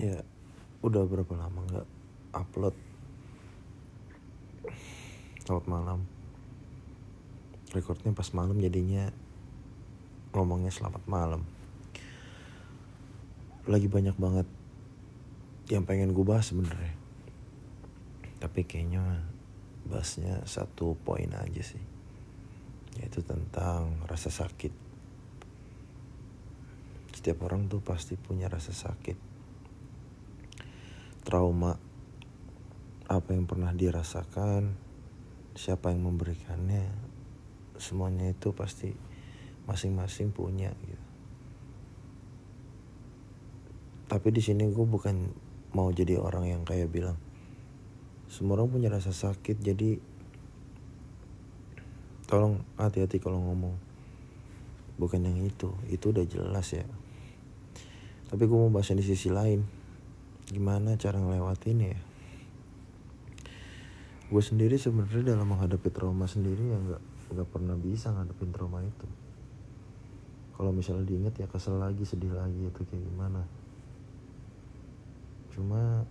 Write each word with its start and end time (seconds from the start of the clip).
ya 0.00 0.16
udah 0.80 1.04
berapa 1.04 1.28
lama 1.36 1.60
nggak 1.68 1.88
upload? 2.32 2.72
Selamat 5.44 5.66
malam. 5.68 6.00
Recordnya 7.76 8.16
pas 8.16 8.32
malam 8.32 8.56
jadinya 8.64 9.12
ngomongnya 10.32 10.72
selamat 10.72 11.04
malam. 11.04 11.44
Lagi 13.68 13.92
banyak 13.92 14.16
banget 14.16 14.48
yang 15.68 15.84
pengen 15.84 16.16
gue 16.16 16.24
bahas 16.24 16.48
sebenarnya. 16.48 16.96
Tapi 18.40 18.64
kayaknya 18.64 19.20
bahasnya 19.84 20.48
satu 20.48 20.96
poin 21.04 21.28
aja 21.36 21.60
sih. 21.60 21.84
Yaitu 22.96 23.20
tentang 23.20 24.00
rasa 24.08 24.32
sakit. 24.32 24.72
Setiap 27.12 27.44
orang 27.44 27.68
tuh 27.68 27.84
pasti 27.84 28.16
punya 28.16 28.48
rasa 28.48 28.72
sakit 28.72 29.30
trauma 31.30 31.78
apa 33.06 33.30
yang 33.30 33.46
pernah 33.46 33.70
dirasakan 33.70 34.74
siapa 35.54 35.94
yang 35.94 36.02
memberikannya 36.06 36.90
semuanya 37.78 38.30
itu 38.34 38.50
pasti 38.50 38.90
masing-masing 39.64 40.34
punya 40.34 40.74
gitu. 40.74 41.06
Tapi 44.10 44.28
di 44.34 44.42
sini 44.42 44.66
gue 44.66 44.86
bukan 44.86 45.30
mau 45.70 45.94
jadi 45.94 46.18
orang 46.18 46.50
yang 46.50 46.62
kayak 46.66 46.90
bilang 46.90 47.14
semua 48.26 48.58
orang 48.58 48.74
punya 48.74 48.90
rasa 48.90 49.14
sakit 49.14 49.62
jadi 49.62 50.02
tolong 52.26 52.62
hati-hati 52.74 53.22
kalau 53.22 53.38
ngomong. 53.38 53.78
Bukan 54.98 55.22
yang 55.22 55.38
itu 55.46 55.70
itu 55.86 56.10
udah 56.10 56.26
jelas 56.26 56.74
ya. 56.74 56.86
Tapi 58.30 58.42
gue 58.46 58.58
mau 58.58 58.70
bahas 58.70 58.90
di 58.90 59.02
sisi 59.02 59.30
lain 59.30 59.79
gimana 60.50 60.98
cara 60.98 61.22
ngelewatin 61.22 61.78
ya? 61.78 61.98
Gue 64.30 64.42
sendiri 64.42 64.78
sebenarnya 64.78 65.34
dalam 65.34 65.46
menghadapi 65.46 65.90
trauma 65.90 66.26
sendiri 66.26 66.62
ya 66.70 66.78
nggak 66.78 67.02
nggak 67.34 67.48
pernah 67.50 67.78
bisa 67.78 68.10
ngadepin 68.10 68.50
trauma 68.50 68.82
itu. 68.82 69.06
Kalau 70.54 70.74
misalnya 70.74 71.06
diinget 71.06 71.34
ya 71.38 71.46
kesel 71.46 71.78
lagi 71.78 72.02
sedih 72.02 72.34
lagi 72.34 72.66
itu 72.66 72.80
kayak 72.86 73.02
gimana. 73.10 73.42
Cuma 75.54 76.06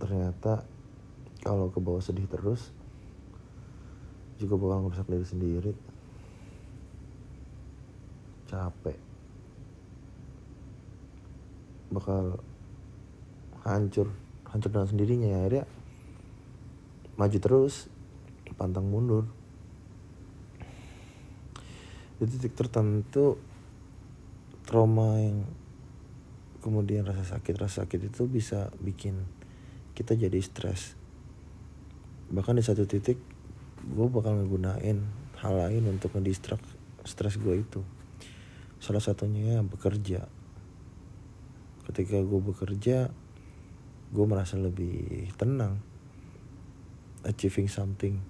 ternyata 0.00 0.64
kalau 1.44 1.68
ke 1.68 1.78
bawah 1.78 2.02
sedih 2.02 2.26
terus 2.28 2.72
juga 4.40 4.58
bakal 4.58 4.88
ngerusak 4.88 5.08
diri 5.08 5.26
sendiri. 5.28 5.72
Capek. 8.48 8.98
Bakal 11.92 12.51
hancur 13.62 14.10
hancur 14.52 14.70
dengan 14.70 14.88
sendirinya 14.88 15.28
ya. 15.32 15.38
Akhirnya 15.42 15.64
maju 17.16 17.38
terus 17.38 17.88
pantang 18.54 18.86
mundur. 18.88 19.24
Di 22.20 22.28
titik 22.28 22.54
tertentu 22.54 23.40
trauma 24.68 25.18
yang 25.18 25.42
kemudian 26.62 27.02
rasa 27.02 27.26
sakit 27.26 27.54
rasa 27.58 27.82
sakit 27.82 28.12
itu 28.12 28.30
bisa 28.30 28.70
bikin 28.78 29.18
kita 29.98 30.14
jadi 30.14 30.38
stres. 30.38 30.94
Bahkan 32.30 32.56
di 32.60 32.64
satu 32.64 32.86
titik 32.86 33.18
gue 33.82 34.06
bakal 34.06 34.38
ngegunain 34.38 35.02
hal 35.42 35.54
lain 35.58 35.90
untuk 35.90 36.14
ngedistrak 36.14 36.62
stres 37.02 37.34
gue 37.36 37.66
itu. 37.66 37.82
Salah 38.78 39.02
satunya 39.02 39.58
bekerja. 39.66 40.30
Ketika 41.82 42.22
gue 42.22 42.40
bekerja 42.40 43.10
gue 44.12 44.24
merasa 44.28 44.60
lebih 44.60 45.32
tenang 45.40 45.80
achieving 47.24 47.66
something 47.66 48.20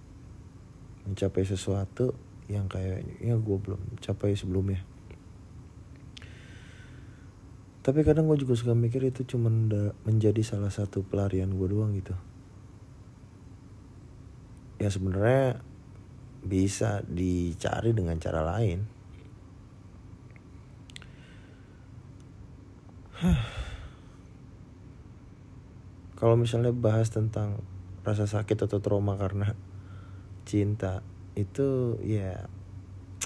mencapai 1.02 1.42
sesuatu 1.42 2.14
yang 2.46 2.70
kayaknya 2.70 3.34
gue 3.34 3.56
belum 3.58 3.98
capai 3.98 4.38
sebelumnya. 4.38 4.86
Tapi 7.82 8.06
kadang 8.06 8.30
gue 8.30 8.38
juga 8.38 8.54
suka 8.54 8.78
mikir 8.78 9.02
itu 9.02 9.26
cuma 9.26 9.50
menjadi 10.06 10.38
salah 10.46 10.70
satu 10.70 11.02
pelarian 11.02 11.50
gue 11.50 11.66
doang 11.66 11.90
gitu. 11.98 12.14
Ya 14.78 14.86
sebenarnya 14.86 15.58
bisa 16.46 17.02
dicari 17.06 17.90
dengan 17.94 18.18
cara 18.22 18.42
lain 18.42 18.86
kalau 26.22 26.38
misalnya 26.38 26.70
bahas 26.70 27.10
tentang 27.10 27.58
rasa 28.06 28.30
sakit 28.30 28.70
atau 28.70 28.78
trauma 28.78 29.18
karena 29.18 29.58
cinta 30.46 31.02
itu 31.34 31.98
ya 31.98 32.46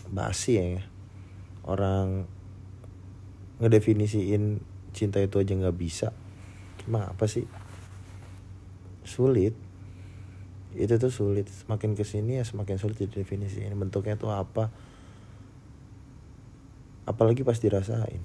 basi 0.08 0.56
ya. 0.56 0.80
Orang 1.60 2.24
ngedefinisiin 3.60 4.64
cinta 4.96 5.20
itu 5.20 5.36
aja 5.36 5.52
nggak 5.52 5.76
bisa. 5.76 6.16
Emang 6.88 7.12
apa 7.12 7.28
sih? 7.28 7.44
Sulit. 9.04 9.52
Itu 10.72 10.96
tuh 10.96 11.12
sulit. 11.12 11.52
Semakin 11.52 11.92
ke 11.92 12.04
sini 12.08 12.40
ya 12.40 12.48
semakin 12.48 12.80
sulit 12.80 12.96
didefinisiin 12.96 13.76
bentuknya 13.76 14.16
tuh 14.16 14.32
apa. 14.32 14.72
Apalagi 17.04 17.44
pas 17.44 17.60
dirasain. 17.60 18.24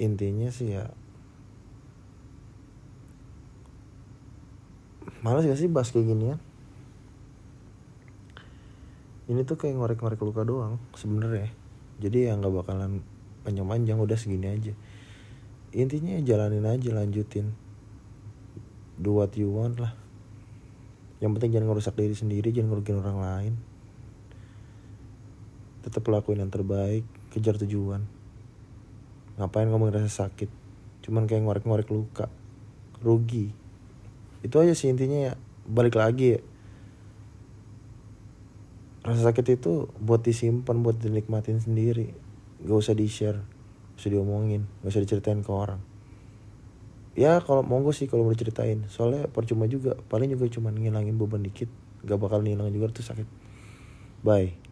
Intinya 0.00 0.48
sih 0.48 0.80
ya 0.80 0.96
Malas 5.26 5.42
gak 5.42 5.58
sih 5.58 5.66
bahas 5.66 5.90
kayak 5.90 6.06
gini 6.06 6.30
ya? 6.30 6.38
Ini 9.26 9.42
tuh 9.42 9.58
kayak 9.58 9.74
ngorek-ngorek 9.74 10.22
luka 10.22 10.46
doang 10.46 10.78
sebenarnya. 10.94 11.50
Jadi 11.98 12.30
ya 12.30 12.38
nggak 12.38 12.62
bakalan 12.62 13.02
panjang-panjang 13.42 13.98
udah 13.98 14.14
segini 14.14 14.54
aja. 14.54 14.70
Intinya 15.74 16.14
jalanin 16.22 16.62
aja 16.62 16.94
lanjutin. 16.94 17.58
Do 19.02 19.18
what 19.18 19.34
you 19.34 19.50
want 19.50 19.82
lah. 19.82 19.98
Yang 21.18 21.42
penting 21.42 21.58
jangan 21.58 21.74
ngerusak 21.74 21.98
diri 21.98 22.14
sendiri, 22.14 22.54
jangan 22.54 22.78
ngerugiin 22.78 23.02
orang 23.02 23.18
lain. 23.18 23.54
Tetap 25.82 26.06
lakuin 26.06 26.38
yang 26.38 26.54
terbaik, 26.54 27.02
kejar 27.34 27.58
tujuan. 27.66 28.06
Ngapain 29.42 29.66
kamu 29.66 29.90
ngerasa 29.90 30.30
sakit? 30.30 30.54
Cuman 31.02 31.26
kayak 31.26 31.42
ngorek-ngorek 31.42 31.90
luka. 31.90 32.30
Rugi 33.02 33.65
itu 34.42 34.56
aja 34.58 34.72
sih 34.76 34.92
intinya 34.92 35.32
ya. 35.32 35.34
Balik 35.66 35.96
lagi 35.96 36.38
ya. 36.38 36.40
Rasa 39.06 39.30
sakit 39.30 39.60
itu 39.60 39.86
buat 40.02 40.24
disimpan 40.24 40.82
buat 40.82 40.98
dinikmatin 40.98 41.62
sendiri. 41.62 42.10
Gak 42.64 42.76
usah 42.76 42.96
di 42.96 43.06
share 43.06 43.40
gak 43.96 44.04
usah 44.04 44.12
diomongin 44.12 44.68
gak 44.84 44.92
usah 44.92 45.00
diceritain 45.00 45.40
ke 45.40 45.48
orang. 45.52 45.80
Ya 47.16 47.40
kalau 47.40 47.64
monggo 47.64 47.96
sih 47.96 48.10
kalau 48.10 48.28
mau 48.28 48.34
diceritain. 48.34 48.84
Soalnya 48.92 49.30
percuma 49.30 49.64
juga. 49.70 49.96
Paling 50.10 50.34
juga 50.34 50.50
cuma 50.52 50.68
ngilangin 50.74 51.16
beban 51.16 51.40
dikit. 51.40 51.70
Gak 52.04 52.18
bakal 52.20 52.44
ngilang 52.44 52.68
juga 52.74 52.92
tuh 52.92 53.06
sakit. 53.06 53.28
Bye 54.20 54.65